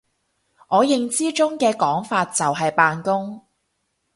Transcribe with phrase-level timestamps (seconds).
[0.69, 3.45] 我認知中嘅講法就係扮工！